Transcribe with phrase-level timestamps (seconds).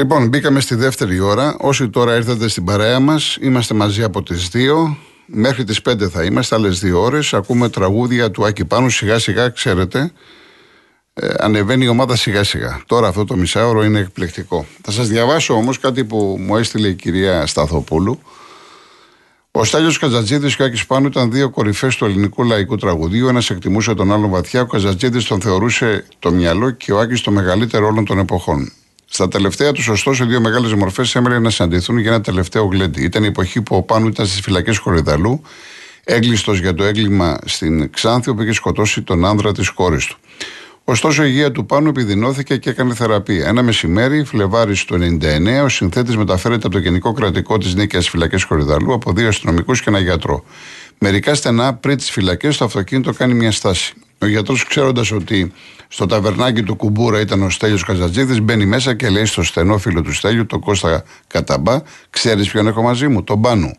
[0.00, 1.56] Λοιπόν, μπήκαμε στη δεύτερη ώρα.
[1.58, 4.96] Όσοι τώρα ήρθατε στην παρέα μας, είμαστε μαζί από τις 2.
[5.26, 7.34] Μέχρι τις 5 θα είμαστε, άλλες δύο ώρες.
[7.34, 8.90] Ακούμε τραγούδια του Άκη Πάνου.
[8.90, 10.12] Σιγά σιγά, ξέρετε,
[11.14, 12.82] ε, ανεβαίνει η ομάδα σιγά σιγά.
[12.86, 14.66] Τώρα αυτό το μισάωρο είναι εκπληκτικό.
[14.82, 18.18] Θα σας διαβάσω όμως κάτι που μου έστειλε η κυρία Σταθοπούλου.
[19.50, 23.28] Ο Στάλιο Καζατζίδης και ο Άκης Πάνου ήταν δύο κορυφές του ελληνικού λαϊκού τραγουδίου.
[23.28, 24.60] Ένας εκτιμούσε τον άλλον βαθιά.
[24.60, 28.72] Ο Καζατζίδης τον θεωρούσε το μυαλό και ο Άκης το μεγαλύτερο όλων των εποχών.
[29.12, 33.02] Στα τελευταία τους, ωστόσο, οι δύο μεγάλες μορφές έμελαν να συναντηθούν για ένα τελευταίο γλέντι.
[33.02, 35.42] Ήταν η εποχή που ο Πάνου ήταν στις φυλακές Χορυδαλού,
[36.04, 40.16] έγκλειστος για το έγκλημα στην Ξάνθη, όπου είχε σκοτώσει τον άνδρα της κόρης του.
[40.84, 43.46] Ωστόσο, η υγεία του Πάνου επιδεινώθηκε και έκανε θεραπεία.
[43.46, 48.42] Ένα μεσημέρι, Φλεβάρι του 99, ο συνθέτης μεταφέρεται από το Γενικό Κρατικό της Νίκαιας Φυλακές
[48.42, 50.44] Χορυδαλού από δύο αστυνομικούς και ένα γιατρό.
[50.98, 53.94] Μερικά στενά πριν τις φυλακές, το αυτοκίνητο κάνει μια στάση.
[54.18, 55.52] Ο γιατρός, ξέροντας ότι
[55.92, 60.02] στο ταβερνάκι του Κουμπούρα ήταν ο Στέλιος Καζατζίδη, μπαίνει μέσα και λέει στο στενό φίλο
[60.02, 63.72] του Στέλιου, τον Κώστα Καταμπά, ξέρεις ποιον έχω μαζί μου, τον Πάνου.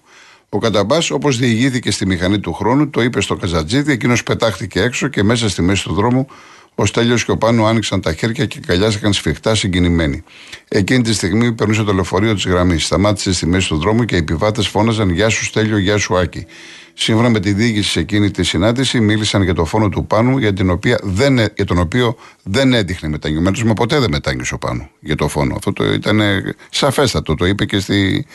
[0.49, 5.07] Ο Καταμπάς, όπως διηγήθηκε στη μηχανή του χρόνου, το είπε στο Καζατζίδη, εκείνος πετάχτηκε έξω
[5.07, 6.27] και μέσα στη μέση του δρόμου
[6.75, 10.23] ο Στέλιος και ο Πάνου άνοιξαν τα χέρια και καλιάστηκαν σφιχτά συγκινημένοι.
[10.67, 12.85] Εκείνη τη στιγμή περνούσε το λεωφορείο της γραμμής.
[12.85, 16.45] Σταμάτησε στη μέση του δρόμου και οι επιβάτες φώναζαν Γεια σου Στέλιο, Γεια σου Άκη.
[16.93, 20.53] Σύμφωνα με τη διοίκηση σε εκείνη τη συνάντηση, μίλησαν για το φόνο του Πάνου, για,
[20.53, 24.89] την οποία δεν, για τον οποίο δεν έδειχνε μετανιωμένος, μα ποτέ δεν μετάνιωσε ο Πάνου
[24.99, 25.55] για το φόνο.
[25.55, 26.21] Αυτό το ήταν
[26.69, 28.25] σαφέστατο, το είπε και στην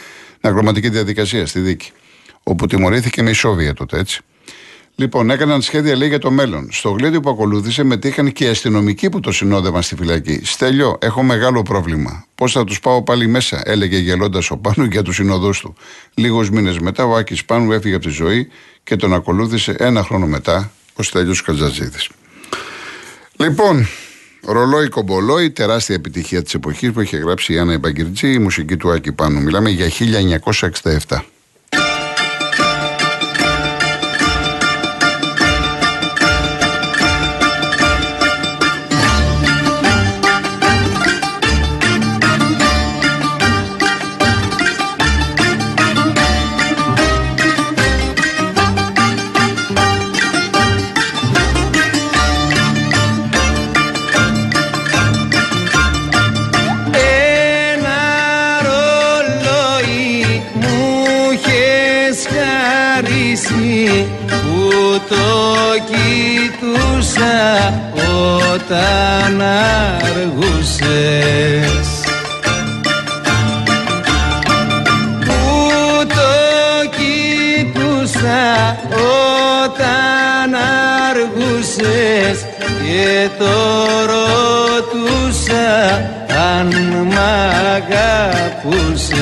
[0.41, 1.91] αγροματική διαδικασία, στη δίκη.
[2.43, 4.21] Όπου τιμωρήθηκε με ισόβια τότε, έτσι.
[4.98, 6.69] Λοιπόν, έκαναν σχέδια λέει για το μέλλον.
[6.72, 10.41] Στο γλέντι που ακολούθησε μετήχαν και οι αστυνομικοί που το συνόδευαν στη φυλακή.
[10.44, 12.25] Στέλιο, έχω μεγάλο πρόβλημα.
[12.34, 15.75] Πώς θα τους πάω πάλι μέσα, έλεγε γελώντας ο Πάνου για τους συνοδούς του.
[16.14, 18.48] Λίγους μήνες μετά, ο Άκης Πάνου έφυγε από τη ζωή
[18.84, 21.98] και τον ακολούθησε ένα χρόνο μετά ο Στέλιος Κατζαζίδη.
[23.36, 23.86] Λοιπόν,
[24.44, 28.91] ρολόι κομπολόι, τεράστια επιτυχία της εποχής που είχε γράψει η Άννα Ιμπαγκυρτζή, η μουσική του
[28.91, 29.41] Άκη Πάνου.
[29.42, 29.88] Μιλάμε για
[31.08, 31.25] 1967.
[82.36, 82.47] Αργούσες
[82.82, 83.54] και το
[84.12, 85.69] ρωτούσα
[86.52, 86.69] αν
[87.04, 87.20] μ'
[87.74, 89.19] αγαπούσες.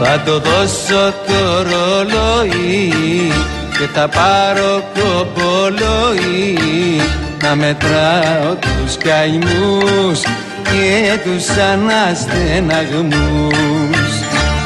[0.00, 3.32] Θα το δώσω το ρολόι
[3.78, 6.58] και θα πάρω κοπολόι
[7.42, 10.20] να μετράω τους καημούς
[10.62, 14.12] και τους αναστεναγμούς.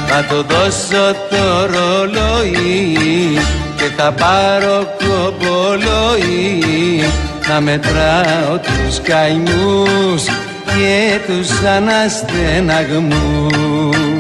[0.07, 3.39] Θα το δώσω το ρολόι
[3.87, 7.05] και θα πάρω κοπολόι
[7.49, 10.25] να μετράω τους καημούς
[10.65, 14.16] και τους αναστεναγμούς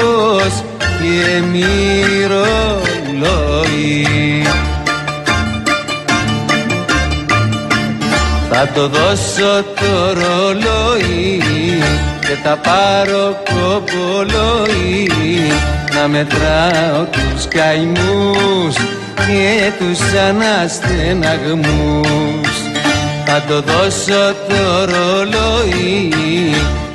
[0.00, 2.46] χτύπος και μυρολόι.
[8.50, 11.42] Θα το δώσω το ρολόι
[12.20, 15.10] και θα πάρω κοπολόι
[15.94, 18.76] να μετράω τους καημούς
[19.14, 22.54] και τους αναστεναγμούς.
[23.24, 26.14] Θα το δώσω το ρολόι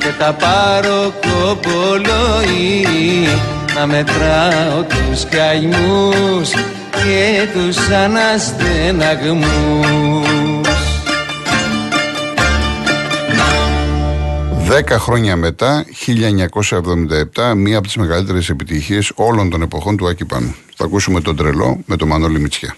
[0.06, 3.28] και θα πάρω κοπολόι
[3.75, 6.50] να μετράω τους καημούς
[6.92, 10.68] και τους αναστεναγμούς.
[14.68, 15.86] Δέκα χρόνια μετά,
[17.34, 20.56] 1977, μία από τις μεγαλύτερες επιτυχίες όλων των εποχών του άκυπανου.
[20.75, 22.75] Θα ακούσουμε τον τρελό με τον Μανώλη Μητσιά.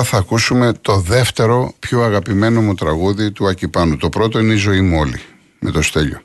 [0.00, 3.96] Τώρα θα ακούσουμε το δεύτερο πιο αγαπημένο μου τραγούδι του Ακυπάνου.
[3.96, 5.20] Το πρώτο είναι η ζωή μου όλη,
[5.58, 6.20] με το Στέλιο.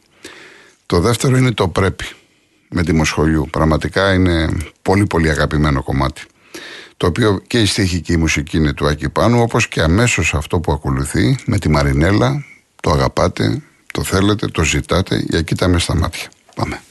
[0.86, 2.06] Το δεύτερο είναι το πρέπει,
[2.69, 3.48] με τη Μοσχολιού.
[3.51, 4.50] Πραγματικά είναι
[4.81, 6.24] πολύ πολύ αγαπημένο κομμάτι.
[6.98, 10.60] Το οποίο και η στίχη και η μουσική είναι του Ακυπάνου, όπως και αμέσως αυτό
[10.60, 12.45] που ακολουθεί με τη Μαρινέλα,
[12.81, 13.62] το αγαπάτε,
[13.94, 16.30] το θέλετε, το ζητάτε, για κοίτα με στα μάτια.
[16.56, 16.81] Πάμε.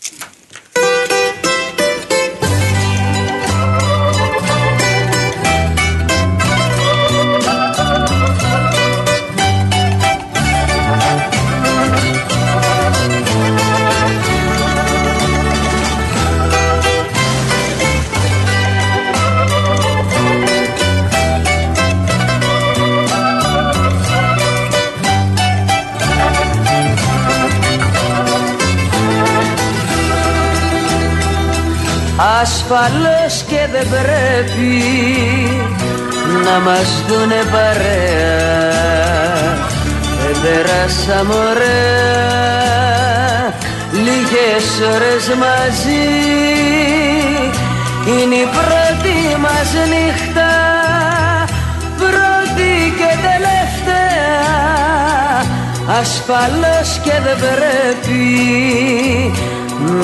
[32.75, 34.83] Ασφαλώς και δεν πρέπει
[36.45, 38.55] να μας δουνε παρέα.
[40.21, 41.95] Δεν περάσαμε ωραία
[43.93, 46.07] λίγες ώρες μαζί.
[48.07, 50.53] Είναι η πρώτη μας νύχτα
[51.97, 54.45] πρώτη και τελευταία.
[56.01, 58.23] Ασφαλώς και δεν πρέπει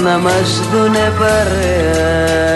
[0.03, 2.51] να μας δουνε παρέα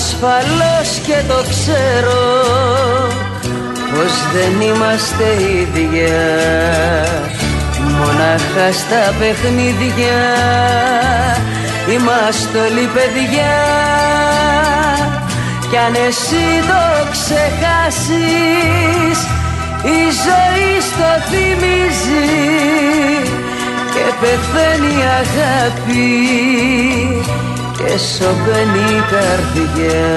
[0.00, 2.22] Ασφαλώς και το ξέρω
[3.90, 5.24] πως δεν είμαστε
[5.60, 6.20] ίδια.
[7.98, 10.20] Μονάχα στα παιχνίδια
[11.94, 13.56] είμαστε όλοι παιδιά.
[15.70, 18.18] Κι αν εσύ το ξεχάσεις
[19.82, 22.28] η ζωή στο θυμίζει
[23.92, 26.08] και πεθαίνει η αγάπη
[27.78, 30.08] και σωπαίνει η καρδιά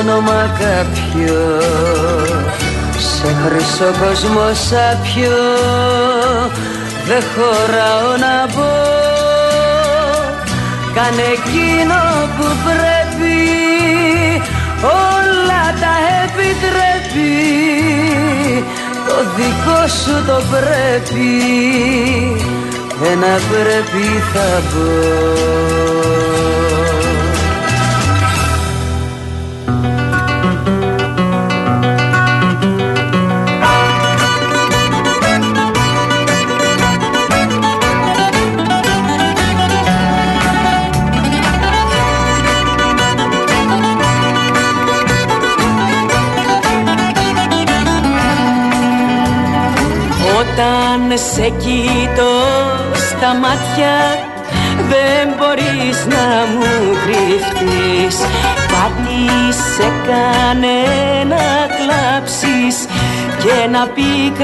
[0.00, 2.10] όνομα κάποιος.
[3.20, 5.40] Σε χρυσό κόσμο σάπιο
[7.06, 8.72] Δεν χωράω να πω
[10.94, 12.00] Κάνε εκείνο
[12.36, 13.38] που πρέπει
[14.82, 17.34] Όλα τα επιτρέπει.
[19.06, 21.30] Το δικό σου το πρέπει
[23.12, 26.39] Ένα πρέπει θα πω
[53.20, 53.96] στα μάτια
[54.92, 56.72] δεν μπορείς να μου
[57.04, 58.16] κρυφτείς.
[58.72, 59.22] Κάτι
[59.74, 60.80] σε κάνε
[61.32, 61.46] να
[61.76, 62.76] κλάψεις
[63.42, 64.40] και να πικραθείς.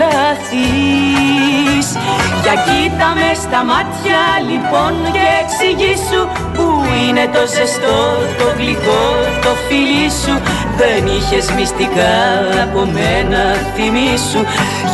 [2.43, 6.23] Για κοίτα με στα μάτια λοιπόν και εξηγήσου
[6.55, 6.67] Που
[7.01, 8.01] είναι το ζεστό,
[8.39, 9.05] το γλυκό,
[9.45, 10.35] το φιλί σου.
[10.81, 12.17] Δεν είχες μυστικά
[12.65, 13.43] από μένα
[13.75, 14.43] θυμήσου.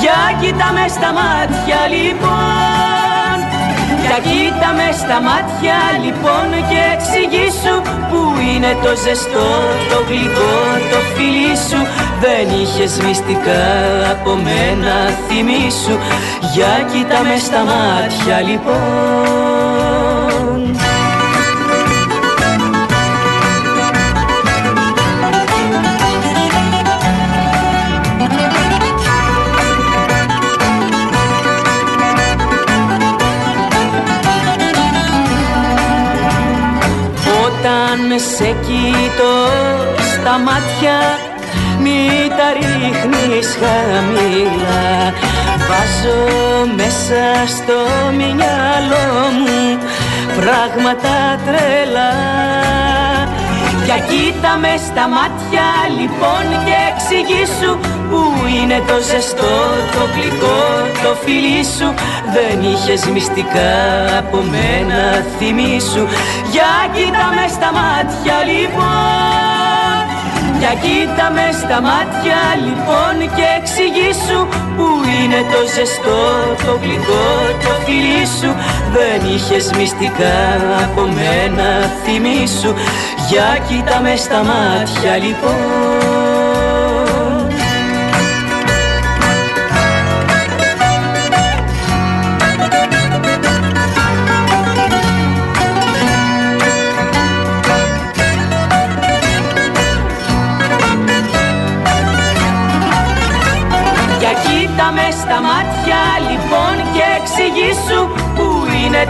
[0.00, 2.91] Για κοίτα με στα μάτια λοιπόν
[4.12, 7.76] Για κοίτα με στα μάτια λοιπόν και εξηγήσου
[8.10, 8.20] Που
[8.54, 9.50] είναι το ζεστό,
[9.90, 10.56] το γλυκό,
[10.90, 11.80] το φιλί σου.
[12.20, 13.64] Δεν είχες μυστικά
[14.10, 14.94] από μένα
[15.28, 15.96] θυμήσου.
[16.52, 19.61] Για κοίτα με στα μάτια λοιπόν
[38.36, 39.36] σε κοιτώ
[40.12, 40.98] στα μάτια
[41.82, 45.12] μη τα ρίχνεις χαμηλά.
[45.68, 46.20] Βάζω
[46.76, 47.78] μέσα στο
[48.16, 49.78] μυαλό μου
[50.40, 52.12] πράγματα τρελά
[53.84, 55.66] Για κοίτα με στα μάτια
[55.98, 57.72] λοιπόν και εξηγήσου
[58.10, 58.22] Πού
[58.56, 59.56] είναι το ζεστό,
[59.94, 60.62] το γλυκό,
[61.02, 61.88] το φιλί σου.
[62.34, 63.72] Δεν είχες μυστικά
[64.18, 65.00] από μένα
[65.38, 66.04] θυμήσου.
[66.52, 70.02] Για κοίτα με στα μάτια λοιπόν.
[70.60, 74.40] Για κοίτα με στα μάτια λοιπόν και εξηγήσου
[74.76, 74.91] Πού
[75.32, 76.22] είναι το ζεστό,
[76.64, 77.26] το γλυκό,
[77.64, 78.54] το φιλί σου.
[78.92, 80.38] Δεν είχες μυστικά
[80.84, 82.74] από μένα θυμήσου
[83.28, 86.11] Για κοίτα μες στα μάτια λοιπόν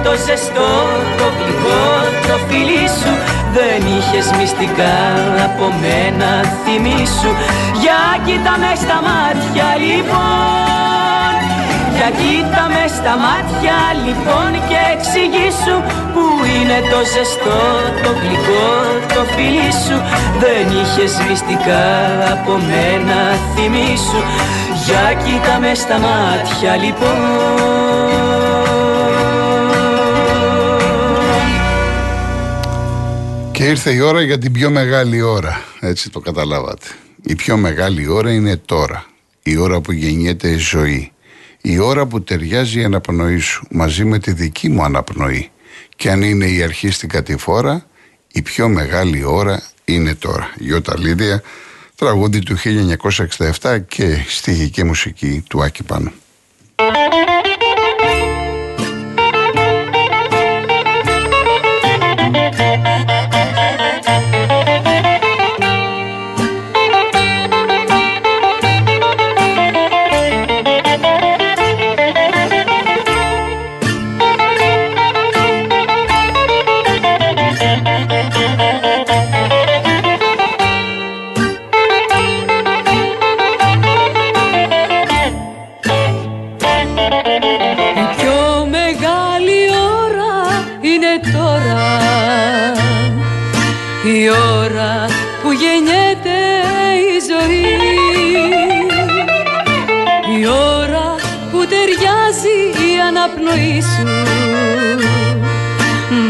[0.05, 0.73] το ζεστό,
[1.19, 1.85] το γλυκό,
[2.29, 3.13] το φιλί σου.
[3.57, 4.97] Δεν είχες μυστικά
[5.47, 6.31] από μένα
[6.63, 7.33] θυμήσου
[7.83, 11.35] Για κοίτα μες στα μάτια λοιπόν.
[11.97, 15.77] Για κοίτα μες στα μάτια λοιπόν και εξηγήσου
[16.15, 17.63] Που είναι το ζεστό,
[18.05, 18.71] το γλυκό,
[19.15, 19.97] το φιλί σου.
[20.43, 21.85] Δεν είχες μυστικά
[22.35, 23.19] από μένα
[23.53, 24.21] θυμήσου
[24.85, 28.12] για κοίτα μες στα μάτια λοιπόν
[33.63, 36.87] Και ήρθε η ώρα για την πιο μεγάλη ώρα Έτσι το καταλάβατε
[37.23, 39.07] Η πιο μεγάλη ώρα είναι τώρα
[39.43, 41.13] Η ώρα που γεννιέται η ζωή
[41.61, 45.51] Η ώρα που ταιριάζει η αναπνοή σου μαζί με τη δική μου αναπνοή.
[45.97, 47.87] Και αν είναι η αρχή στην κατηφόρα,
[48.33, 50.55] η πιο μεγάλη ώρα είναι τώρα.
[50.59, 51.43] Γιώτα Λίδια,
[51.95, 52.57] τραγούδι του
[53.61, 56.13] 1967 και στοιχική μουσική του Άκη Πάνου.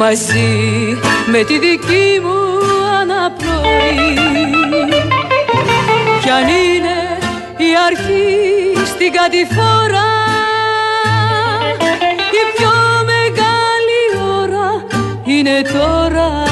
[0.02, 2.38] Μαζί με τη δική μου
[3.00, 4.14] αναπνοή.
[6.22, 6.96] Κι αν είναι
[7.56, 10.10] η αρχή στην κατηφόρα
[12.38, 12.74] η πιο
[13.12, 14.02] μεγάλη
[14.40, 14.84] ώρα
[15.24, 16.51] είναι τώρα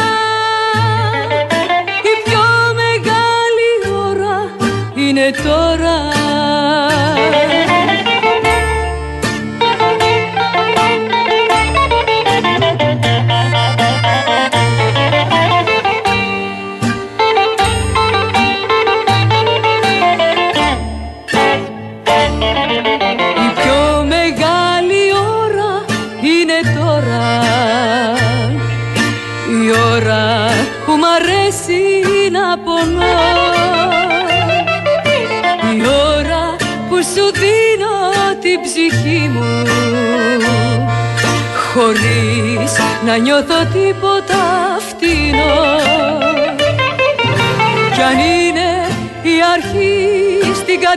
[5.11, 6.11] είναι τώρα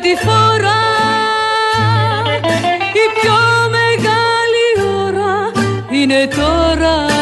[0.05, 0.81] αρχή στην κατηφόρα
[2.93, 3.39] η πιο
[3.71, 4.67] μεγάλη
[5.07, 5.53] ώρα
[5.91, 7.13] είναι τώρα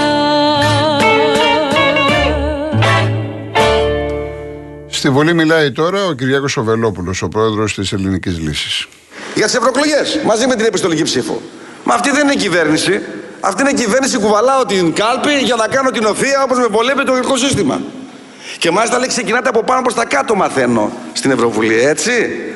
[4.88, 8.86] Στη Βολή μιλάει τώρα ο Κυριάκος Οβελόπουλος, ο πρόεδρος της Ελληνικής Λύσης.
[9.34, 11.42] Για τις ευρωεκλογές, μαζί με την επιστολική ψήφο.
[11.84, 13.00] Μα αυτή δεν είναι κυβέρνηση.
[13.40, 17.12] Αυτή είναι κυβέρνηση κουβαλάω την κάλπη για να κάνω την οθεία όπως με βολεύει το
[17.12, 17.80] ελληνικό σύστημα.
[18.58, 22.12] Και μάλιστα λέει ξεκινάτε από πάνω προς τα κάτω μαθαίνω στην Ευρωβουλή, έτσι.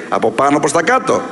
[0.09, 1.23] Από πάνω προς τα κάτω.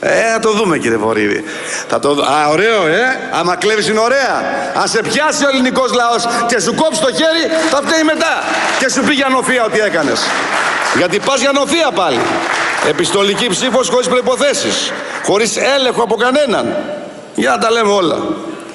[0.00, 1.44] Ε, θα το δούμε κύριε Βορύδη.
[1.88, 2.08] Θα το...
[2.10, 3.18] Α, ωραίο, ε.
[3.32, 4.42] Άμα κλέβεις είναι ωραία.
[4.74, 8.42] Αν σε πιάσει ο ελληνικός λαός και σου κόψει το χέρι, θα φταίει μετά.
[8.78, 10.20] Και σου πει για νοφία ό,τι έκανες.
[10.96, 12.20] Γιατί πας για νοφία πάλι.
[12.88, 14.92] Επιστολική ψήφος χωρίς προϋποθέσεις.
[15.24, 16.76] Χωρίς έλεγχο από κανέναν.
[17.34, 18.18] Για να τα λέμε όλα.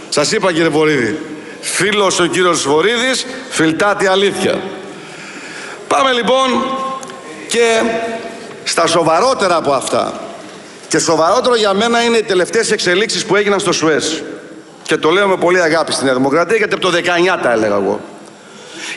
[0.09, 1.19] Σας είπα κύριε Βορύδη,
[1.61, 4.61] φίλος ο κύριος Βορύδης, φιλτάτη αλήθεια.
[5.87, 6.65] Πάμε λοιπόν
[7.47, 7.81] και
[8.67, 10.13] στα σοβαρότερα από αυτά.
[10.87, 14.05] Και σοβαρότερο για μένα είναι οι τελευταίες εξελίξεις που έγιναν στο Σουέζ.
[14.83, 17.99] Και το λέω με πολύ αγάπη στην Δημοκρατία γιατί από το 19 τα έλεγα εγώ.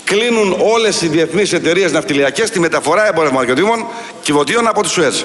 [0.05, 3.87] Κλείνουν όλες οι διεθνείς εταιρείες ναυτιλιακές τη μεταφορά εμπορευματικών
[4.23, 5.23] κυβωτίων από τη Σουέζ.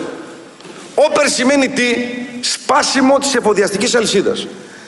[0.95, 1.95] Όπερ σημαίνει τι,
[2.41, 4.47] σπάσιμο της εφοδιαστικής αλυσίδας.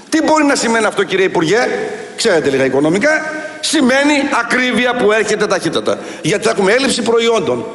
[0.09, 1.67] Τι μπορεί να σημαίνει αυτό κύριε Υπουργέ,
[2.15, 3.09] ξέρετε λίγα οικονομικά,
[3.59, 5.99] σημαίνει ακρίβεια που έρχεται ταχύτατα.
[6.21, 7.65] Γιατί θα έχουμε έλλειψη προϊόντων.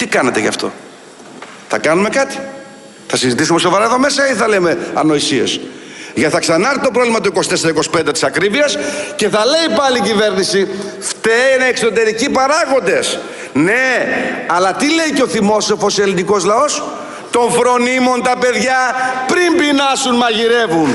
[0.00, 0.72] Τι κάνετε γι' αυτό;
[1.68, 2.38] Θα κάνουμε κάτι.
[3.06, 5.60] Θα συζητήσουμε σοβαρά εδώ μέσα ή θα λέμε ανοησίες;
[6.14, 7.32] Γιατί θα ξανάρθει το πρόβλημα του
[7.98, 8.78] 24-25 της ακρίβειας
[9.16, 10.68] και θα λέει πάλι η κυβέρνηση
[11.00, 13.18] φταίνε εξωτερικοί παράγοντες.
[13.52, 14.08] Ναι,
[14.46, 16.82] αλλά τι λέει και ο θυμόσοφος ελληνικός λαός;
[17.30, 18.94] Των φρονίμων τα παιδιά
[19.26, 20.94] πριν πεινάσουν μαγειρεύουν.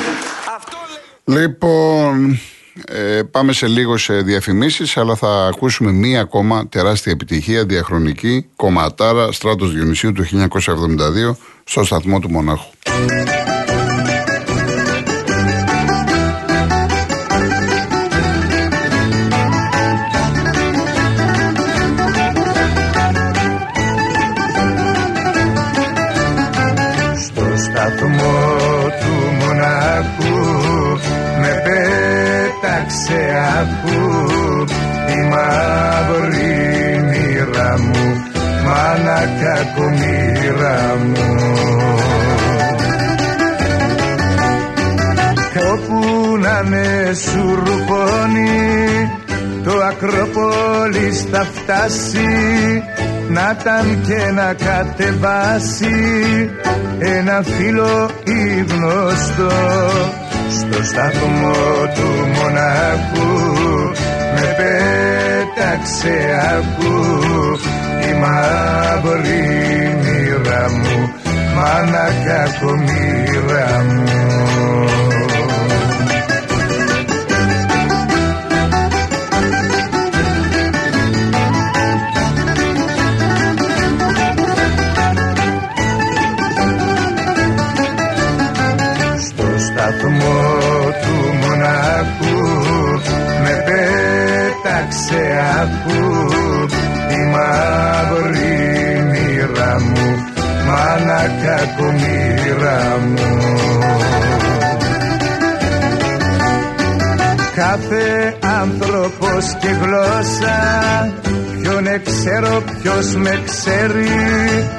[1.25, 2.39] Λοιπόν,
[2.87, 9.31] Ε, πάμε σε λίγο σε διαφημίσεις, αλλά θα ακούσουμε μία ακόμα τεράστια επιτυχία διαχρονική κομματάρα
[9.31, 12.69] Στράτος Διονυσίου του 1972 στο σταθμό του Μονάχου.
[33.59, 34.65] Ακού
[35.09, 38.23] η μαύρη μοίρα μου
[38.65, 41.35] μάνα κακομοίρα μου.
[45.53, 49.11] Κόπου να με σουρπώνει
[49.63, 52.83] το Ακρόπολη θα φτάσει.
[53.29, 55.85] Να ταν και να κατεβάσει
[56.99, 59.51] ένα φίλο ή γνωστό
[60.59, 61.53] στο σταθμό
[61.95, 63.33] του μοναχού
[64.35, 66.15] με πέταξε
[66.57, 66.99] ακού
[68.09, 69.43] η μαύρη
[70.01, 71.13] μοίρα μου
[71.55, 74.34] μάνα κακομοίρα μου
[95.65, 96.25] σε ακού
[97.11, 100.23] η μαύρη μοίρα μου
[100.67, 103.39] μάνα κακομοίρα μου.
[107.55, 110.57] Κάθε άνθρωπος και γλώσσα
[111.61, 114.69] ποιον ξέρω ποιος με ξέρει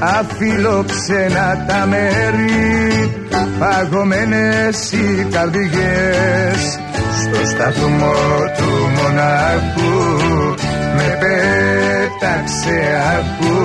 [0.00, 3.10] αφιλόξενα τα μέρη
[3.58, 6.78] παγωμένες οι καρδιές
[7.26, 8.14] στο σταθμό
[8.56, 10.54] του μοναχού
[10.96, 12.78] με πέταξε
[13.18, 13.56] ακού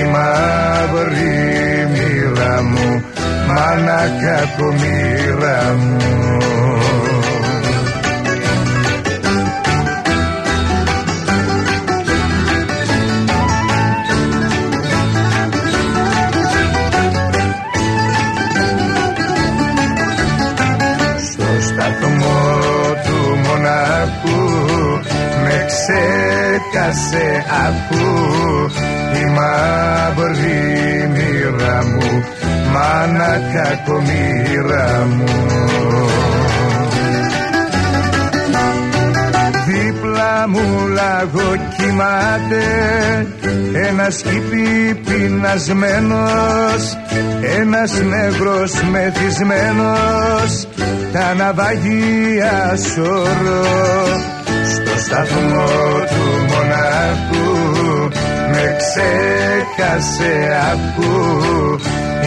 [0.00, 3.04] η μαύρη μοίρα μου
[3.46, 6.53] μάνα κακομοίρα μου
[26.92, 28.04] σε αφού
[29.20, 32.24] η μαύρη μοίρα μου
[32.72, 35.24] μάνα κακομοίρα μου.
[39.66, 42.64] Δίπλα μου λαγό κοιμάται
[43.88, 46.98] ένας σκύπι πεινασμένος
[47.58, 50.68] ένας νευρός μεθυσμένος
[51.12, 54.33] τα ναυαγία σωρώ.
[54.33, 54.33] στο
[55.04, 55.64] σταθμό
[56.10, 57.52] του μοναχού
[58.50, 60.34] με ξέχασε
[60.72, 61.14] ακού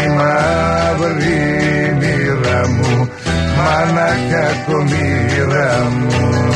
[0.04, 3.10] η μαύρη μοίρα μου
[3.58, 6.47] μάνα κακομοίρα μου